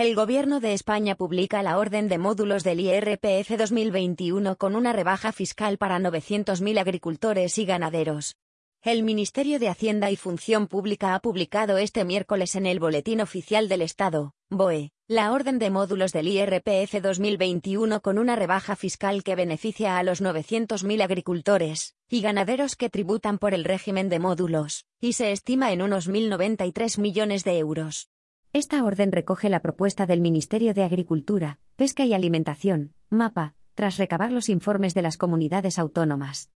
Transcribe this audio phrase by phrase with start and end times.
[0.00, 5.30] El Gobierno de España publica la orden de módulos del IRPF 2021 con una rebaja
[5.30, 8.36] fiscal para 900.000 agricultores y ganaderos.
[8.80, 13.68] El Ministerio de Hacienda y Función Pública ha publicado este miércoles en el Boletín Oficial
[13.68, 19.34] del Estado, BOE, la orden de módulos del IRPF 2021 con una rebaja fiscal que
[19.34, 25.12] beneficia a los 900.000 agricultores y ganaderos que tributan por el régimen de módulos, y
[25.12, 28.08] se estima en unos 1.093 millones de euros.
[28.52, 34.32] Esta orden recoge la propuesta del Ministerio de Agricultura, Pesca y Alimentación, MAPA, tras recabar
[34.32, 36.50] los informes de las comunidades autónomas.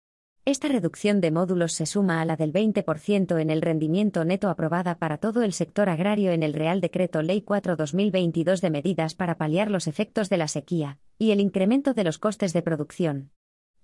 [0.44, 4.98] Esta reducción de módulos se suma a la del 20% en el rendimiento neto aprobada
[4.98, 9.70] para todo el sector agrario en el Real Decreto Ley 4-2022 de medidas para paliar
[9.70, 13.30] los efectos de la sequía y el incremento de los costes de producción.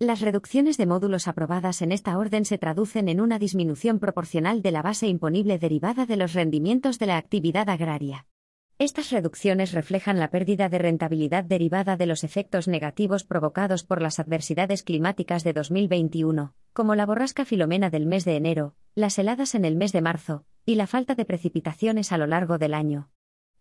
[0.03, 4.71] Las reducciones de módulos aprobadas en esta orden se traducen en una disminución proporcional de
[4.71, 8.27] la base imponible derivada de los rendimientos de la actividad agraria.
[8.79, 14.19] Estas reducciones reflejan la pérdida de rentabilidad derivada de los efectos negativos provocados por las
[14.19, 19.67] adversidades climáticas de 2021, como la borrasca Filomena del mes de enero, las heladas en
[19.67, 23.11] el mes de marzo, y la falta de precipitaciones a lo largo del año.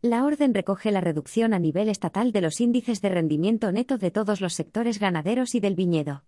[0.02, 4.12] La orden recoge la reducción a nivel estatal de los índices de rendimiento neto de
[4.12, 6.24] todos los sectores ganaderos y del viñedo.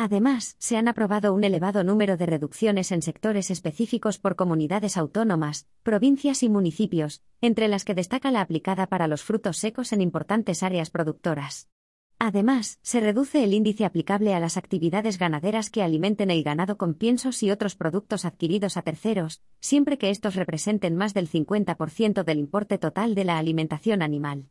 [0.00, 5.66] Además, se han aprobado un elevado número de reducciones en sectores específicos por comunidades autónomas,
[5.82, 10.62] provincias y municipios, entre las que destaca la aplicada para los frutos secos en importantes
[10.62, 11.68] áreas productoras.
[12.20, 16.94] Además, se reduce el índice aplicable a las actividades ganaderas que alimenten el ganado con
[16.94, 22.38] piensos y otros productos adquiridos a terceros, siempre que estos representen más del 50% del
[22.38, 24.48] importe total de la alimentación animal.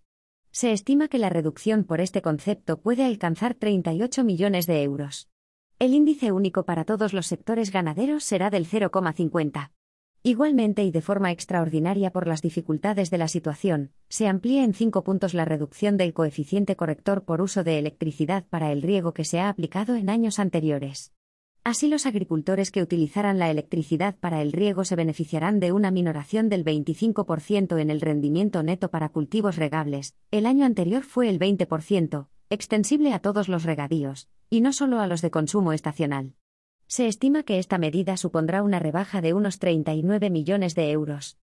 [0.51, 5.29] Se estima que la reducción por este concepto puede alcanzar 38 millones de euros.
[5.79, 9.69] El índice único para todos los sectores ganaderos será del 0,50.
[10.23, 15.03] Igualmente y de forma extraordinaria por las dificultades de la situación, se amplía en cinco
[15.03, 19.39] puntos la reducción del coeficiente corrector por uso de electricidad para el riego que se
[19.39, 21.13] ha aplicado en años anteriores.
[21.63, 26.49] Así los agricultores que utilizaran la electricidad para el riego se beneficiarán de una minoración
[26.49, 32.29] del 25% en el rendimiento neto para cultivos regables, el año anterior fue el 20%,
[32.49, 36.33] extensible a todos los regadíos, y no solo a los de consumo estacional.
[36.87, 41.35] Se estima que esta medida supondrá una rebaja de unos 39 millones de euros.